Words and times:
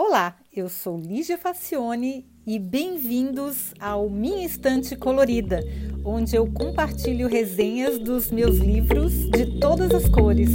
Olá, 0.00 0.36
eu 0.54 0.68
sou 0.68 0.96
Lígia 0.96 1.36
Facione 1.36 2.24
e 2.46 2.56
bem-vindos 2.56 3.74
ao 3.80 4.08
Minha 4.08 4.46
Estante 4.46 4.94
Colorida, 4.94 5.58
onde 6.04 6.36
eu 6.36 6.46
compartilho 6.52 7.26
resenhas 7.26 7.98
dos 7.98 8.30
meus 8.30 8.58
livros 8.58 9.12
de 9.28 9.58
todas 9.58 9.92
as 9.92 10.08
cores. 10.08 10.50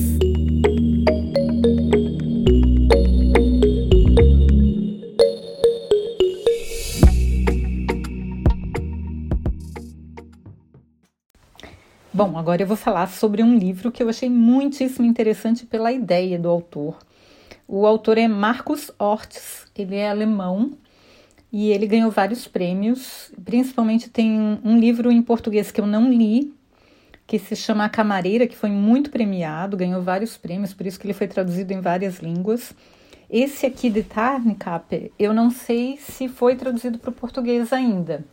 Bom, 12.13 12.37
agora 12.37 12.62
eu 12.62 12.67
vou 12.67 12.78
falar 12.78 13.07
sobre 13.10 13.44
um 13.44 13.57
livro 13.57 13.91
que 13.91 14.01
eu 14.01 14.07
achei 14.07 14.29
muitíssimo 14.29 15.05
interessante 15.05 15.65
pela 15.65 15.91
ideia 15.91 16.39
do 16.39 16.48
autor. 16.48 16.98
O 17.67 17.85
autor 17.85 18.17
é 18.17 18.27
Marcus 18.27 18.91
Ortiz, 18.99 19.66
ele 19.75 19.95
é 19.95 20.09
alemão 20.09 20.73
e 21.52 21.71
ele 21.71 21.88
ganhou 21.88 22.12
vários 22.12 22.48
prêmios. 22.48 23.31
Principalmente 23.44 24.09
tem 24.09 24.59
um 24.63 24.77
livro 24.77 25.12
em 25.12 25.21
português 25.21 25.71
que 25.71 25.80
eu 25.80 25.85
não 25.85 26.12
li, 26.12 26.54
que 27.26 27.40
se 27.40 27.55
chama 27.55 27.85
A 27.85 27.90
Camareira, 27.90 28.48
que 28.48 28.55
foi 28.55 28.70
muito 28.70 29.09
premiado, 29.09 29.77
ganhou 29.77 30.02
vários 30.02 30.35
prêmios, 30.35 30.73
por 30.73 30.85
isso 30.85 30.99
que 30.99 31.05
ele 31.05 31.13
foi 31.13 31.27
traduzido 31.27 31.71
em 31.73 31.80
várias 31.80 32.20
línguas. 32.20 32.73
Esse 33.30 33.66
aqui 33.66 33.90
de 33.90 34.04
Tarnkappe, 34.04 35.12
eu 35.18 35.34
não 35.34 35.49
sei 35.49 35.98
se 35.98 36.27
foi 36.27 36.55
traduzido 36.55 36.99
para 36.99 37.09
o 37.09 37.13
português 37.13 37.71
ainda, 37.71 38.26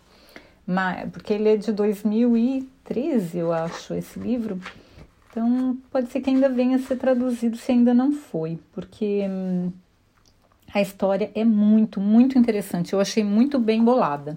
mas, 0.66 1.08
porque 1.10 1.32
ele 1.32 1.48
é 1.48 1.56
de 1.56 1.72
2013, 1.72 3.38
eu 3.38 3.52
acho, 3.52 3.94
esse 3.94 4.18
livro. 4.18 4.60
Então, 5.30 5.76
pode 5.92 6.10
ser 6.10 6.20
que 6.20 6.28
ainda 6.28 6.48
venha 6.48 6.76
a 6.76 6.80
ser 6.80 6.96
traduzido 6.96 7.56
se 7.56 7.70
ainda 7.70 7.94
não 7.94 8.12
foi, 8.12 8.58
porque 8.72 9.24
hum, 9.28 9.70
a 10.74 10.80
história 10.80 11.30
é 11.34 11.44
muito, 11.44 12.00
muito 12.00 12.36
interessante. 12.36 12.92
Eu 12.92 13.00
achei 13.00 13.22
muito 13.22 13.58
bem 13.58 13.82
bolada. 13.82 14.36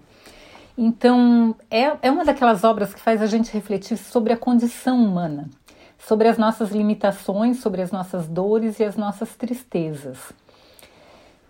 Então, 0.78 1.56
é, 1.70 1.98
é 2.02 2.12
uma 2.12 2.24
daquelas 2.24 2.64
obras 2.64 2.94
que 2.94 3.00
faz 3.00 3.22
a 3.22 3.28
gente 3.28 3.52
refletir 3.52 3.98
sobre 3.98 4.34
a 4.34 4.38
condição 4.38 5.04
humana, 5.04 5.50
sobre 5.98 6.28
as 6.28 6.38
nossas 6.38 6.72
limitações, 6.72 7.60
sobre 7.60 7.82
as 7.82 7.92
nossas 7.92 8.28
dores 8.28 8.80
e 8.80 8.84
as 8.84 8.96
nossas 8.96 9.36
tristezas. 9.36 10.32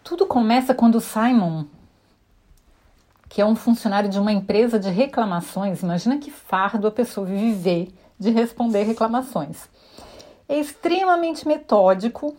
Tudo 0.03 0.25
começa 0.25 0.73
quando 0.73 0.99
Simon, 0.99 1.65
que 3.29 3.41
é 3.41 3.45
um 3.45 3.55
funcionário 3.55 4.09
de 4.09 4.19
uma 4.19 4.31
empresa 4.31 4.77
de 4.77 4.89
reclamações, 4.89 5.81
imagina 5.81 6.17
que 6.17 6.29
fardo 6.29 6.87
a 6.87 6.91
pessoa 6.91 7.25
viver 7.25 7.93
de 8.23 8.31
responder 8.31 8.83
reclamações. 8.83 9.69
É 10.47 10.57
extremamente 10.57 11.47
metódico 11.47 12.35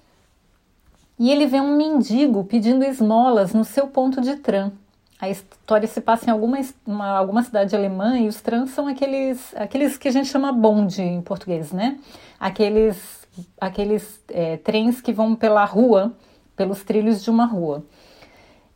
e 1.19 1.31
ele 1.31 1.47
vê 1.47 1.61
um 1.61 1.77
mendigo 1.77 2.45
pedindo 2.45 2.85
esmolas 2.85 3.53
no 3.53 3.65
seu 3.65 3.87
ponto 3.87 4.21
de 4.21 4.37
tram. 4.37 4.73
A 5.21 5.29
história 5.29 5.87
se 5.87 6.01
passa 6.01 6.29
em 6.29 6.33
alguma, 6.33 6.59
uma, 6.87 7.07
alguma 7.07 7.43
cidade 7.43 7.75
alemã 7.75 8.19
e 8.19 8.27
os 8.27 8.41
trams 8.41 8.71
são 8.73 8.89
aqueles, 8.89 9.55
aqueles 9.57 9.97
que 9.97 10.09
a 10.09 10.11
gente 10.11 10.29
chama 10.29 10.53
bonde 10.53 11.03
em 11.03 11.23
português, 11.23 11.73
né? 11.73 11.99
Aqueles, 12.39 13.27
aqueles 13.61 14.21
é, 14.29 14.57
trens 14.57 15.01
que 15.01 15.13
vão 15.13 15.37
pela 15.37 15.65
rua, 15.65 16.13
pelos 16.57 16.83
trilhos 16.83 17.23
de 17.23 17.31
uma 17.31 17.47
rua. 17.47 17.85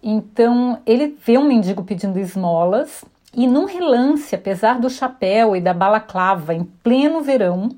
Então, 0.03 0.81
ele 0.87 1.19
vê 1.23 1.37
um 1.37 1.45
mendigo 1.45 1.83
pedindo 1.83 2.19
esmolas 2.19 3.05
e 3.35 3.47
num 3.47 3.67
relance, 3.67 4.35
apesar 4.35 4.81
do 4.81 4.89
chapéu 4.89 5.55
e 5.55 5.61
da 5.61 5.75
balaclava 5.75 6.55
em 6.55 6.65
pleno 6.65 7.21
verão, 7.21 7.69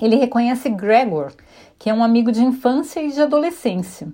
ele 0.00 0.16
reconhece 0.16 0.68
Gregor, 0.68 1.32
que 1.78 1.90
é 1.90 1.94
um 1.94 2.02
amigo 2.02 2.30
de 2.30 2.44
infância 2.44 3.00
e 3.02 3.10
de 3.10 3.20
adolescência, 3.20 4.08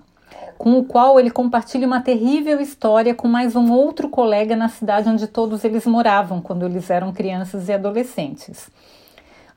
com 0.56 0.78
o 0.78 0.84
qual 0.84 1.20
ele 1.20 1.30
compartilha 1.30 1.86
uma 1.86 2.00
terrível 2.00 2.60
história 2.60 3.14
com 3.14 3.28
mais 3.28 3.54
um 3.54 3.70
outro 3.70 4.08
colega 4.08 4.56
na 4.56 4.68
cidade 4.68 5.08
onde 5.08 5.26
todos 5.26 5.64
eles 5.64 5.86
moravam 5.86 6.40
quando 6.40 6.64
eles 6.64 6.88
eram 6.88 7.12
crianças 7.12 7.68
e 7.68 7.72
adolescentes. 7.72 8.70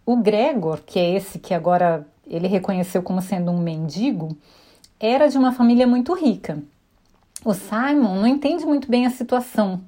O 0.05 0.17
Gregor, 0.17 0.81
que 0.85 0.99
é 0.99 1.15
esse 1.15 1.39
que 1.39 1.53
agora 1.53 2.05
ele 2.27 2.47
reconheceu 2.47 3.01
como 3.01 3.21
sendo 3.21 3.49
um 3.49 3.59
mendigo, 3.59 4.35
era 4.99 5.27
de 5.27 5.37
uma 5.37 5.51
família 5.51 5.87
muito 5.87 6.13
rica 6.13 6.61
o 7.45 7.53
Simon 7.53 8.15
não 8.15 8.27
entende 8.27 8.65
muito 8.65 8.89
bem 8.89 9.05
a 9.05 9.11
situação, 9.11 9.81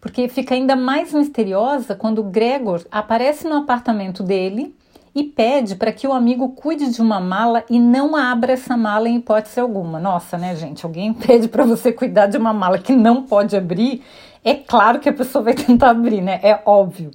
porque 0.00 0.28
fica 0.28 0.54
ainda 0.54 0.74
mais 0.74 1.12
misteriosa 1.12 1.94
quando 1.94 2.22
Gregor 2.22 2.80
aparece 2.90 3.46
no 3.46 3.56
apartamento 3.56 4.22
dele 4.22 4.74
e 5.14 5.22
pede 5.22 5.76
para 5.76 5.92
que 5.92 6.08
o 6.08 6.12
amigo 6.14 6.48
cuide 6.50 6.90
de 6.90 7.02
uma 7.02 7.20
mala 7.20 7.64
e 7.68 7.78
não 7.78 8.16
abra 8.16 8.54
essa 8.54 8.78
mala 8.78 9.10
em 9.10 9.16
hipótese 9.16 9.60
alguma. 9.60 10.00
Nossa, 10.00 10.38
né, 10.38 10.56
gente? 10.56 10.86
Alguém 10.86 11.12
pede 11.14 11.48
para 11.48 11.66
você 11.66 11.92
cuidar 11.92 12.28
de 12.28 12.38
uma 12.38 12.54
mala 12.54 12.78
que 12.78 12.96
não 12.96 13.24
pode 13.24 13.54
abrir, 13.54 14.02
é 14.42 14.54
claro 14.54 14.98
que 14.98 15.10
a 15.10 15.12
pessoa 15.12 15.44
vai 15.44 15.52
tentar 15.54 15.90
abrir, 15.90 16.22
né? 16.22 16.40
É 16.42 16.62
óbvio. 16.64 17.10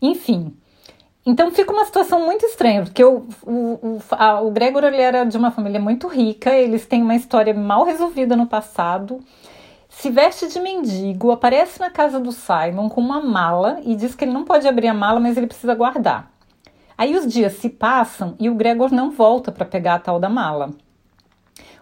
Enfim, 0.00 0.56
então 1.28 1.50
fica 1.50 1.70
uma 1.70 1.84
situação 1.84 2.24
muito 2.24 2.46
estranha, 2.46 2.84
porque 2.84 3.04
o, 3.04 3.28
o, 3.44 3.52
o, 3.52 4.02
a, 4.12 4.40
o 4.40 4.50
Gregor 4.50 4.82
ele 4.82 5.02
era 5.02 5.24
de 5.24 5.36
uma 5.36 5.50
família 5.50 5.78
muito 5.78 6.08
rica, 6.08 6.56
eles 6.56 6.86
têm 6.86 7.02
uma 7.02 7.14
história 7.14 7.52
mal 7.52 7.84
resolvida 7.84 8.34
no 8.34 8.46
passado. 8.46 9.20
Se 9.90 10.08
veste 10.08 10.48
de 10.48 10.58
mendigo, 10.58 11.30
aparece 11.30 11.80
na 11.80 11.90
casa 11.90 12.18
do 12.18 12.32
Simon 12.32 12.88
com 12.88 13.02
uma 13.02 13.20
mala 13.20 13.78
e 13.84 13.94
diz 13.94 14.14
que 14.14 14.24
ele 14.24 14.32
não 14.32 14.42
pode 14.42 14.66
abrir 14.66 14.88
a 14.88 14.94
mala, 14.94 15.20
mas 15.20 15.36
ele 15.36 15.46
precisa 15.46 15.74
guardar. 15.74 16.32
Aí 16.96 17.14
os 17.14 17.30
dias 17.30 17.52
se 17.52 17.68
passam 17.68 18.34
e 18.40 18.48
o 18.48 18.54
Gregor 18.54 18.90
não 18.90 19.10
volta 19.10 19.52
para 19.52 19.66
pegar 19.66 19.96
a 19.96 19.98
tal 19.98 20.18
da 20.18 20.30
mala. 20.30 20.70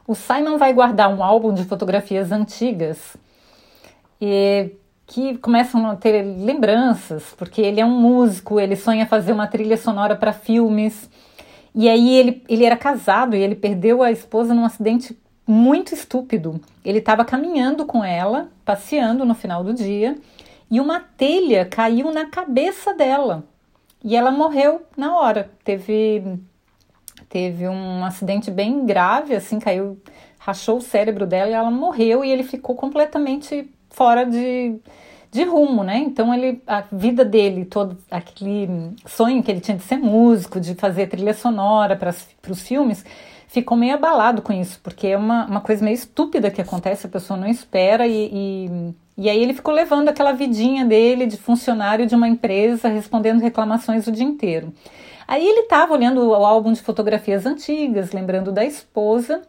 O 0.09 0.17
Simon 0.17 0.59
vai 0.59 0.73
guardar 0.73 1.09
um 1.09 1.23
álbum 1.23 1.55
de 1.55 1.63
fotografias 1.63 2.33
antigas 2.33 3.17
e 4.21 4.73
que 5.07 5.39
começam 5.39 5.89
a 5.89 5.95
ter 5.95 6.23
lembranças, 6.23 7.33
porque 7.37 7.61
ele 7.61 7.81
é 7.81 7.85
um 7.85 8.01
músico, 8.01 8.59
ele 8.59 8.75
sonha 8.75 9.07
fazer 9.07 9.33
uma 9.33 9.47
trilha 9.47 9.77
sonora 9.77 10.17
para 10.17 10.33
filmes. 10.33 11.09
E 11.75 11.89
aí 11.89 12.17
ele, 12.17 12.43
ele 12.49 12.65
era 12.65 12.77
casado 12.77 13.37
e 13.37 13.41
ele 13.41 13.55
perdeu 13.55 14.03
a 14.03 14.11
esposa 14.11 14.53
num 14.53 14.65
acidente 14.65 15.17
muito 15.47 15.95
estúpido. 15.95 16.61
Ele 16.85 16.99
estava 16.99 17.25
caminhando 17.25 17.87
com 17.87 18.05
ela, 18.05 18.51
passeando 18.65 19.25
no 19.25 19.35
final 19.35 19.63
do 19.63 19.73
dia, 19.73 20.17
e 20.69 20.81
uma 20.81 20.99
telha 20.99 21.65
caiu 21.65 22.13
na 22.13 22.27
cabeça 22.27 22.93
dela. 22.93 23.45
E 24.03 24.17
ela 24.17 24.33
morreu 24.33 24.83
na 24.97 25.17
hora. 25.17 25.51
Teve 25.63 26.41
teve 27.29 27.69
um 27.69 28.05
acidente 28.05 28.51
bem 28.51 28.87
grave, 28.87 29.35
assim, 29.35 29.59
caiu, 29.59 30.01
rachou 30.39 30.79
o 30.79 30.81
cérebro 30.81 31.27
dela 31.27 31.51
e 31.51 31.55
ela 31.55 31.71
morreu 31.71 32.25
e 32.25 32.31
ele 32.31 32.43
ficou 32.43 32.75
completamente 32.77 33.69
fora 33.97 34.27
de, 34.27 34.77
de 35.33 35.43
rumo, 35.45 35.83
né? 35.83 35.97
Então 35.97 36.33
ele, 36.33 36.63
a 36.67 36.85
vida 36.93 37.25
dele, 37.25 37.65
todo 37.65 37.97
aquele 38.11 38.69
sonho 39.07 39.43
que 39.43 39.51
ele 39.51 39.61
tinha 39.61 39.77
de 39.77 39.83
ser 39.83 39.97
músico, 39.97 40.61
de 40.61 40.75
fazer 40.75 41.07
trilha 41.07 41.33
sonora 41.33 41.97
para 41.97 42.13
os 42.51 42.61
filmes, 42.61 43.03
ficou 43.49 43.75
meio 43.75 43.95
abalado 43.95 44.43
com 44.43 44.53
isso, 44.53 44.79
porque 44.83 45.07
é 45.07 45.17
uma, 45.17 45.47
uma 45.47 45.61
coisa 45.63 45.83
meio 45.83 45.95
estúpida 45.95 46.51
que 46.51 46.61
acontece, 46.61 47.07
a 47.07 47.11
pessoa 47.11 47.39
não 47.39 47.49
espera 47.49 48.07
e, 48.07 48.31
e, 48.31 48.95
e 49.17 49.31
aí 49.31 49.43
ele 49.43 49.55
ficou 49.55 49.73
levando 49.73 50.11
aquela 50.11 50.33
vidinha 50.33 50.85
dele 50.85 51.25
de 51.25 51.39
funcionário 51.39 52.07
de 52.07 52.15
uma 52.15 52.29
empresa, 52.29 52.89
respondendo 52.89 53.41
reclamações 53.41 54.07
o 54.07 54.13
dia 54.13 54.27
inteiro. 54.27 54.75
Aí 55.27 55.45
ele 55.45 55.61
estava 55.61 55.95
olhando 55.95 56.23
o 56.23 56.35
álbum 56.35 56.71
de 56.71 56.83
fotografias 56.83 57.47
antigas, 57.47 58.13
lembrando 58.13 58.53
da 58.53 58.63
esposa, 58.63 59.41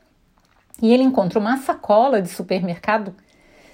e 0.82 0.94
ele 0.94 1.04
encontra 1.04 1.38
uma 1.38 1.58
sacola 1.58 2.22
de 2.22 2.30
supermercado 2.30 3.14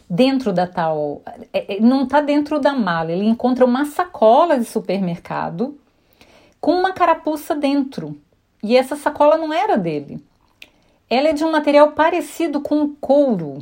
dentro 0.09 0.53
da 0.53 0.67
tal. 0.67 1.21
É, 1.51 1.75
é, 1.75 1.79
não 1.79 2.03
está 2.03 2.21
dentro 2.21 2.59
da 2.59 2.73
mala, 2.73 3.11
ele 3.11 3.25
encontra 3.25 3.65
uma 3.65 3.85
sacola 3.85 4.57
de 4.57 4.65
supermercado 4.65 5.77
com 6.59 6.73
uma 6.73 6.93
carapuça 6.93 7.55
dentro. 7.55 8.17
E 8.61 8.77
essa 8.77 8.95
sacola 8.95 9.37
não 9.37 9.53
era 9.53 9.77
dele. 9.77 10.23
Ela 11.09 11.29
é 11.29 11.33
de 11.33 11.43
um 11.43 11.51
material 11.51 11.91
parecido 11.91 12.61
com 12.61 12.95
couro 12.95 13.59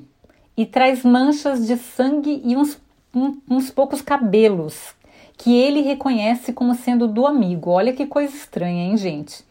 e 0.56 0.66
traz 0.66 1.04
manchas 1.04 1.66
de 1.66 1.76
sangue 1.78 2.42
e 2.46 2.56
uns, 2.56 2.80
um, 3.14 3.38
uns 3.50 3.72
poucos 3.72 4.02
cabelos 4.02 4.94
que 5.38 5.56
ele 5.56 5.82
reconhece 5.82 6.54
como 6.54 6.76
sendo 6.76 7.08
do 7.08 7.26
amigo. 7.26 7.72
Olha 7.72 7.94
que 7.94 8.06
coisa 8.06 8.36
estranha, 8.36 8.84
hein, 8.84 8.96
gente? 8.96 9.44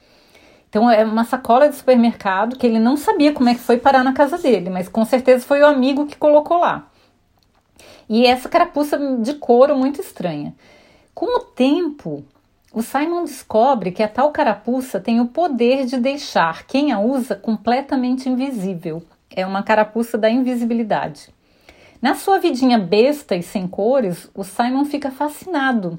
Então 0.69 0.89
é 0.89 1.05
uma 1.05 1.25
sacola 1.25 1.69
de 1.69 1.75
supermercado 1.75 2.57
que 2.57 2.65
ele 2.65 2.79
não 2.79 2.97
sabia 2.97 3.33
como 3.33 3.49
é 3.49 3.55
que 3.55 3.61
foi 3.61 3.77
parar 3.77 4.05
na 4.05 4.13
casa 4.13 4.39
dele, 4.39 4.71
mas 4.71 4.89
com 4.89 5.05
certeza 5.05 5.45
foi 5.45 5.61
o 5.61 5.67
amigo 5.67 6.07
que 6.07 6.17
colocou 6.17 6.59
lá. 6.59 6.87
E 8.11 8.27
essa 8.27 8.49
carapuça 8.49 8.99
de 9.21 9.35
couro 9.35 9.77
muito 9.77 10.01
estranha. 10.01 10.53
Com 11.15 11.39
o 11.39 11.45
tempo, 11.45 12.25
o 12.73 12.83
Simon 12.83 13.23
descobre 13.23 13.93
que 13.93 14.03
a 14.03 14.09
tal 14.09 14.33
carapuça 14.33 14.99
tem 14.99 15.21
o 15.21 15.29
poder 15.29 15.87
de 15.87 15.97
deixar 15.97 16.67
quem 16.67 16.91
a 16.91 16.99
usa 16.99 17.37
completamente 17.37 18.29
invisível. 18.29 19.01
É 19.31 19.47
uma 19.47 19.63
carapuça 19.63 20.19
da 20.19 20.29
invisibilidade. 20.29 21.29
Na 22.03 22.17
sua 22.17 22.41
vidinha 22.41 22.81
besta 22.81 23.37
e 23.37 23.45
sem 23.45 23.69
cores, 23.69 24.29
o 24.35 24.43
Simon 24.43 24.85
fica 24.85 25.13
fascinado 25.13 25.97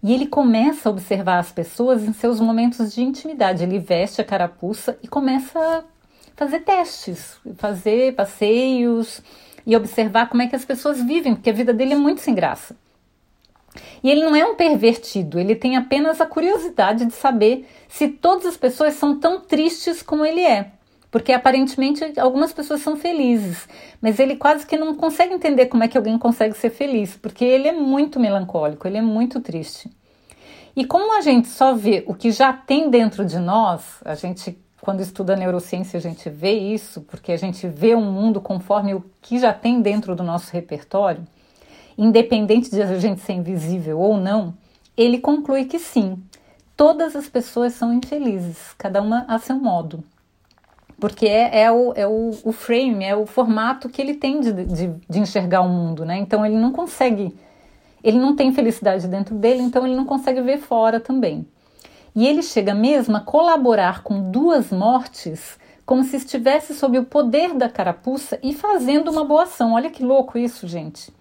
e 0.00 0.14
ele 0.14 0.28
começa 0.28 0.88
a 0.88 0.92
observar 0.92 1.40
as 1.40 1.50
pessoas 1.50 2.04
em 2.04 2.12
seus 2.12 2.38
momentos 2.38 2.94
de 2.94 3.02
intimidade. 3.02 3.64
Ele 3.64 3.80
veste 3.80 4.20
a 4.20 4.24
carapuça 4.24 4.96
e 5.02 5.08
começa 5.08 5.58
a 5.58 5.82
fazer 6.36 6.60
testes, 6.60 7.36
fazer 7.56 8.14
passeios 8.14 9.20
e 9.66 9.76
observar 9.76 10.28
como 10.28 10.42
é 10.42 10.46
que 10.46 10.56
as 10.56 10.64
pessoas 10.64 11.02
vivem, 11.02 11.34
porque 11.34 11.50
a 11.50 11.52
vida 11.52 11.72
dele 11.72 11.94
é 11.94 11.96
muito 11.96 12.20
sem 12.20 12.34
graça. 12.34 12.76
E 14.02 14.10
ele 14.10 14.24
não 14.24 14.34
é 14.34 14.44
um 14.44 14.54
pervertido, 14.54 15.38
ele 15.38 15.54
tem 15.54 15.76
apenas 15.76 16.20
a 16.20 16.26
curiosidade 16.26 17.04
de 17.04 17.12
saber 17.14 17.68
se 17.88 18.08
todas 18.08 18.46
as 18.46 18.56
pessoas 18.56 18.94
são 18.94 19.18
tão 19.18 19.40
tristes 19.40 20.02
como 20.02 20.24
ele 20.24 20.40
é. 20.40 20.72
Porque 21.10 21.32
aparentemente 21.32 22.04
algumas 22.20 22.52
pessoas 22.52 22.82
são 22.82 22.94
felizes, 22.94 23.66
mas 24.00 24.18
ele 24.18 24.36
quase 24.36 24.66
que 24.66 24.76
não 24.76 24.94
consegue 24.94 25.32
entender 25.32 25.66
como 25.66 25.82
é 25.82 25.88
que 25.88 25.96
alguém 25.96 26.18
consegue 26.18 26.54
ser 26.56 26.70
feliz, 26.70 27.16
porque 27.16 27.44
ele 27.44 27.66
é 27.66 27.72
muito 27.72 28.20
melancólico, 28.20 28.86
ele 28.86 28.98
é 28.98 29.02
muito 29.02 29.40
triste. 29.40 29.90
E 30.76 30.84
como 30.84 31.16
a 31.16 31.22
gente 31.22 31.48
só 31.48 31.74
vê 31.74 32.04
o 32.06 32.14
que 32.14 32.30
já 32.30 32.52
tem 32.52 32.90
dentro 32.90 33.24
de 33.24 33.38
nós, 33.38 33.82
a 34.04 34.14
gente 34.14 34.56
quando 34.80 35.00
estuda 35.00 35.36
neurociência 35.36 35.96
a 35.96 36.00
gente 36.00 36.28
vê 36.30 36.52
isso, 36.52 37.02
porque 37.02 37.32
a 37.32 37.36
gente 37.36 37.66
vê 37.68 37.94
o 37.94 37.98
um 37.98 38.12
mundo 38.12 38.40
conforme 38.40 38.94
o 38.94 39.04
que 39.20 39.38
já 39.38 39.52
tem 39.52 39.80
dentro 39.82 40.14
do 40.14 40.22
nosso 40.22 40.52
repertório 40.52 41.26
independente 41.98 42.70
de 42.70 42.80
a 42.80 42.98
gente 42.98 43.20
ser 43.20 43.32
invisível 43.32 43.98
ou 43.98 44.16
não, 44.16 44.54
ele 44.96 45.18
conclui 45.18 45.64
que 45.64 45.80
sim, 45.80 46.22
todas 46.76 47.16
as 47.16 47.28
pessoas 47.28 47.74
são 47.74 47.92
infelizes, 47.92 48.72
cada 48.78 49.02
uma 49.02 49.24
a 49.26 49.38
seu 49.40 49.56
modo. 49.56 50.04
Porque 51.00 51.26
é, 51.26 51.62
é, 51.62 51.72
o, 51.72 51.92
é 51.94 52.06
o, 52.06 52.38
o, 52.44 52.52
frame, 52.52 53.04
é 53.04 53.16
o 53.16 53.26
formato 53.26 53.88
que 53.88 54.00
ele 54.00 54.14
tem 54.14 54.40
de, 54.40 54.52
de, 54.52 54.94
de 55.08 55.18
enxergar 55.18 55.60
o 55.60 55.68
mundo, 55.68 56.04
né? 56.04 56.18
Então 56.18 56.44
ele 56.46 56.56
não 56.56 56.72
consegue, 56.72 57.36
ele 58.02 58.18
não 58.18 58.34
tem 58.34 58.52
felicidade 58.52 59.06
dentro 59.06 59.34
dele, 59.34 59.62
então 59.62 59.86
ele 59.86 59.94
não 59.94 60.04
consegue 60.04 60.40
ver 60.40 60.58
fora 60.58 60.98
também. 60.98 61.46
E 62.18 62.26
ele 62.26 62.42
chega 62.42 62.74
mesmo 62.74 63.16
a 63.16 63.20
colaborar 63.20 64.02
com 64.02 64.28
duas 64.32 64.72
mortes 64.72 65.56
como 65.86 66.02
se 66.02 66.16
estivesse 66.16 66.74
sob 66.74 66.98
o 66.98 67.04
poder 67.04 67.54
da 67.54 67.68
carapuça 67.68 68.40
e 68.42 68.52
fazendo 68.52 69.08
uma 69.08 69.24
boa 69.24 69.44
ação. 69.44 69.74
Olha 69.74 69.88
que 69.88 70.02
louco 70.02 70.36
isso, 70.36 70.66
gente. 70.66 71.12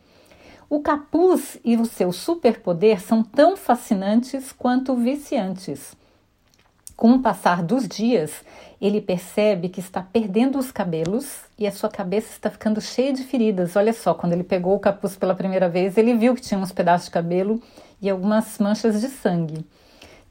O 0.67 0.79
capuz 0.79 1.59
e 1.63 1.77
o 1.77 1.85
seu 1.85 2.11
superpoder 2.11 2.99
são 2.99 3.21
tão 3.21 3.55
fascinantes 3.55 4.51
quanto 4.51 4.95
viciantes. 4.95 5.95
Com 6.95 7.11
o 7.11 7.21
passar 7.21 7.61
dos 7.61 7.87
dias, 7.87 8.43
ele 8.81 8.99
percebe 8.99 9.69
que 9.69 9.79
está 9.79 10.01
perdendo 10.01 10.57
os 10.57 10.71
cabelos 10.71 11.41
e 11.59 11.67
a 11.67 11.71
sua 11.71 11.89
cabeça 11.89 12.31
está 12.31 12.49
ficando 12.49 12.81
cheia 12.81 13.13
de 13.13 13.21
feridas. 13.21 13.75
Olha 13.75 13.93
só, 13.93 14.15
quando 14.15 14.33
ele 14.33 14.43
pegou 14.43 14.75
o 14.75 14.79
capuz 14.79 15.15
pela 15.15 15.35
primeira 15.35 15.69
vez, 15.69 15.95
ele 15.95 16.15
viu 16.15 16.33
que 16.33 16.41
tinha 16.41 16.59
uns 16.59 16.71
pedaços 16.71 17.05
de 17.05 17.11
cabelo 17.11 17.61
e 18.01 18.09
algumas 18.09 18.57
manchas 18.57 18.99
de 18.99 19.09
sangue. 19.09 19.63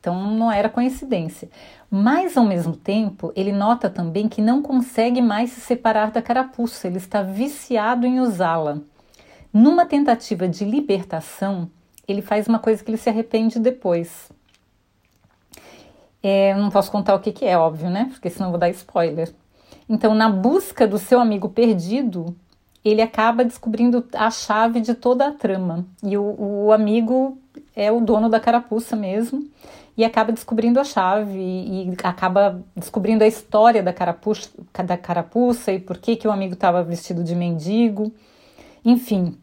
Então 0.06 0.30
não 0.30 0.52
era 0.52 0.68
coincidência. 0.68 1.50
Mas 1.90 2.36
ao 2.36 2.44
mesmo 2.44 2.76
tempo, 2.76 3.32
ele 3.34 3.50
nota 3.50 3.90
também 3.90 4.28
que 4.28 4.40
não 4.40 4.62
consegue 4.62 5.20
mais 5.20 5.50
se 5.50 5.60
separar 5.60 6.12
da 6.12 6.22
carapuça, 6.22 6.86
ele 6.86 6.98
está 6.98 7.22
viciado 7.22 8.06
em 8.06 8.20
usá-la. 8.20 8.78
Numa 9.52 9.84
tentativa 9.84 10.46
de 10.46 10.64
libertação, 10.64 11.68
ele 12.06 12.22
faz 12.22 12.46
uma 12.46 12.60
coisa 12.60 12.84
que 12.84 12.88
ele 12.88 12.98
se 12.98 13.08
arrepende 13.08 13.58
depois. 13.58 14.30
É, 16.22 16.54
não 16.54 16.70
posso 16.70 16.92
contar 16.92 17.16
o 17.16 17.20
que, 17.20 17.32
que 17.32 17.44
é, 17.44 17.58
óbvio, 17.58 17.90
né? 17.90 18.06
Porque 18.12 18.30
senão 18.30 18.50
vou 18.50 18.60
dar 18.60 18.70
spoiler. 18.70 19.34
Então, 19.88 20.14
na 20.14 20.28
busca 20.28 20.86
do 20.86 20.98
seu 20.98 21.18
amigo 21.18 21.48
perdido, 21.48 22.36
ele 22.84 23.02
acaba 23.02 23.44
descobrindo 23.44 24.06
a 24.12 24.30
chave 24.30 24.80
de 24.80 24.94
toda 24.94 25.26
a 25.26 25.32
trama. 25.32 25.84
E 26.00 26.16
o, 26.16 26.66
o 26.66 26.72
amigo 26.72 27.36
é 27.74 27.90
o 27.90 28.00
dono 28.00 28.28
da 28.28 28.40
carapuça 28.40 28.96
mesmo, 28.96 29.46
e 29.96 30.04
acaba 30.04 30.30
descobrindo 30.30 30.78
a 30.78 30.84
chave 30.84 31.38
e, 31.38 31.94
acaba 32.02 32.62
descobrindo 32.76 33.24
a 33.24 33.26
história 33.26 33.82
da 33.82 33.92
carapuça, 33.92 34.50
da 34.84 34.96
carapuça 34.96 35.72
e 35.72 35.80
por 35.80 35.96
que, 35.98 36.16
que 36.16 36.28
o 36.28 36.30
amigo 36.30 36.54
estava 36.54 36.82
vestido 36.82 37.24
de 37.24 37.34
mendigo. 37.34 38.12
Enfim, 38.84 39.38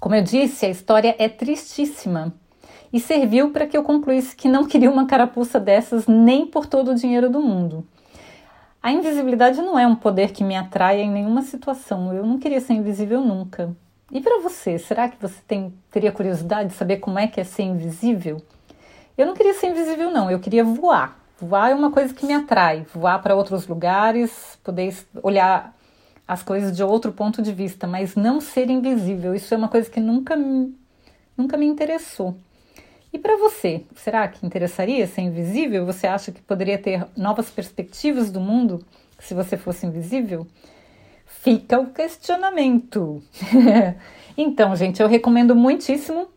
como 0.00 0.14
eu 0.14 0.22
disse, 0.22 0.66
a 0.66 0.68
história 0.68 1.14
é 1.18 1.28
tristíssima 1.28 2.34
e 2.92 2.98
serviu 2.98 3.50
para 3.50 3.66
que 3.66 3.76
eu 3.76 3.82
concluísse 3.82 4.34
que 4.34 4.48
não 4.48 4.66
queria 4.66 4.90
uma 4.90 5.06
carapuça 5.06 5.60
dessas 5.60 6.06
nem 6.06 6.46
por 6.46 6.66
todo 6.66 6.90
o 6.90 6.94
dinheiro 6.94 7.30
do 7.30 7.40
mundo. 7.40 7.86
A 8.82 8.92
invisibilidade 8.92 9.62
não 9.62 9.78
é 9.78 9.86
um 9.86 9.96
poder 9.96 10.32
que 10.32 10.44
me 10.44 10.54
atraia 10.54 11.02
em 11.02 11.10
nenhuma 11.10 11.40
situação. 11.40 12.12
Eu 12.12 12.26
não 12.26 12.38
queria 12.38 12.60
ser 12.60 12.74
invisível 12.74 13.20
nunca. 13.22 13.74
E 14.12 14.20
para 14.20 14.40
você, 14.40 14.78
será 14.78 15.08
que 15.08 15.20
você 15.20 15.40
tem, 15.46 15.74
teria 15.90 16.12
curiosidade 16.12 16.70
de 16.70 16.74
saber 16.74 16.98
como 16.98 17.18
é 17.18 17.26
que 17.26 17.40
é 17.40 17.44
ser 17.44 17.62
invisível? 17.62 18.42
Eu 19.16 19.26
não 19.26 19.34
queria 19.34 19.54
ser 19.54 19.68
invisível, 19.68 20.10
não. 20.10 20.30
Eu 20.30 20.40
queria 20.40 20.64
voar. 20.64 21.18
Voar 21.40 21.70
é 21.70 21.74
uma 21.74 21.90
coisa 21.90 22.12
que 22.12 22.26
me 22.26 22.34
atrai. 22.34 22.86
Voar 22.92 23.20
para 23.20 23.34
outros 23.34 23.66
lugares, 23.66 24.58
poder 24.62 24.94
olhar 25.22 25.74
as 26.26 26.42
coisas 26.42 26.76
de 26.76 26.82
outro 26.82 27.12
ponto 27.12 27.42
de 27.42 27.52
vista, 27.52 27.86
mas 27.86 28.14
não 28.14 28.40
ser 28.40 28.70
invisível. 28.70 29.34
Isso 29.34 29.52
é 29.52 29.56
uma 29.56 29.68
coisa 29.68 29.90
que 29.90 30.00
nunca, 30.00 30.36
nunca 31.36 31.56
me 31.56 31.66
interessou. 31.66 32.36
E 33.12 33.18
para 33.18 33.36
você, 33.36 33.84
será 33.94 34.26
que 34.26 34.44
interessaria 34.44 35.06
ser 35.06 35.20
invisível? 35.20 35.86
Você 35.86 36.06
acha 36.06 36.32
que 36.32 36.42
poderia 36.42 36.76
ter 36.76 37.06
novas 37.16 37.48
perspectivas 37.48 38.30
do 38.30 38.40
mundo 38.40 38.84
se 39.20 39.34
você 39.34 39.56
fosse 39.56 39.86
invisível? 39.86 40.46
Fica 41.44 41.78
o 41.78 41.88
questionamento. 41.88 43.22
então, 44.34 44.74
gente, 44.74 45.02
eu 45.02 45.06
recomendo 45.06 45.54
muitíssimo. 45.54 46.28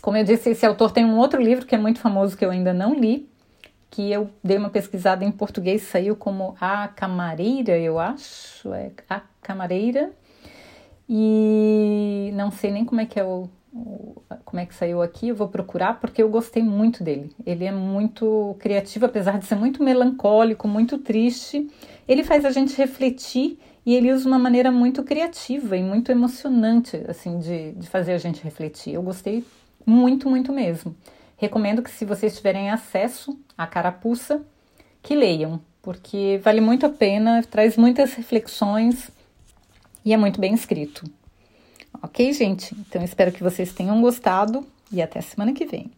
Como 0.00 0.16
eu 0.16 0.22
disse, 0.22 0.50
esse 0.50 0.64
autor 0.64 0.92
tem 0.92 1.04
um 1.04 1.18
outro 1.18 1.42
livro 1.42 1.66
que 1.66 1.74
é 1.74 1.78
muito 1.78 1.98
famoso 1.98 2.36
que 2.36 2.44
eu 2.44 2.50
ainda 2.52 2.72
não 2.72 2.94
li, 2.94 3.28
que 3.90 4.08
eu 4.12 4.30
dei 4.42 4.56
uma 4.56 4.70
pesquisada 4.70 5.24
em 5.24 5.32
português, 5.32 5.82
saiu 5.82 6.14
como 6.14 6.54
A 6.60 6.86
Camareira, 6.86 7.76
eu 7.76 7.98
acho, 7.98 8.72
é 8.72 8.92
A 9.08 9.20
Camareira, 9.42 10.12
e 11.08 12.30
não 12.34 12.52
sei 12.52 12.70
nem 12.70 12.84
como 12.84 13.00
é 13.00 13.06
que 13.06 13.18
é 13.18 13.24
o, 13.24 13.50
o, 13.74 14.22
como 14.44 14.60
é 14.60 14.64
que 14.64 14.76
saiu 14.76 15.02
aqui, 15.02 15.30
eu 15.30 15.34
vou 15.34 15.48
procurar 15.48 15.98
porque 15.98 16.22
eu 16.22 16.28
gostei 16.28 16.62
muito 16.62 17.02
dele. 17.02 17.34
Ele 17.44 17.64
é 17.64 17.72
muito 17.72 18.54
criativo, 18.60 19.06
apesar 19.06 19.40
de 19.40 19.44
ser 19.44 19.56
muito 19.56 19.82
melancólico, 19.82 20.68
muito 20.68 20.98
triste. 20.98 21.68
Ele 22.06 22.22
faz 22.22 22.44
a 22.44 22.50
gente 22.52 22.76
refletir 22.76 23.58
e 23.84 23.94
ele 23.94 24.12
usa 24.12 24.28
uma 24.28 24.38
maneira 24.38 24.70
muito 24.70 25.02
criativa 25.02 25.76
e 25.76 25.82
muito 25.82 26.12
emocionante, 26.12 27.02
assim, 27.08 27.38
de, 27.38 27.72
de 27.72 27.88
fazer 27.88 28.12
a 28.12 28.18
gente 28.18 28.42
refletir. 28.42 28.94
Eu 28.94 29.02
gostei 29.02 29.44
muito, 29.86 30.28
muito 30.28 30.52
mesmo. 30.52 30.94
Recomendo 31.36 31.82
que, 31.82 31.90
se 31.90 32.04
vocês 32.04 32.36
tiverem 32.36 32.70
acesso 32.70 33.38
à 33.56 33.66
carapuça, 33.66 34.42
que 35.02 35.14
leiam, 35.14 35.60
porque 35.82 36.38
vale 36.42 36.60
muito 36.60 36.84
a 36.84 36.90
pena, 36.90 37.42
traz 37.42 37.76
muitas 37.76 38.12
reflexões 38.14 39.10
e 40.04 40.12
é 40.12 40.16
muito 40.16 40.40
bem 40.40 40.54
escrito. 40.54 41.04
Ok, 42.02 42.32
gente? 42.32 42.74
Então 42.78 43.02
espero 43.02 43.32
que 43.32 43.42
vocês 43.42 43.72
tenham 43.72 44.00
gostado 44.00 44.66
e 44.92 45.00
até 45.00 45.20
semana 45.20 45.52
que 45.52 45.64
vem. 45.64 45.90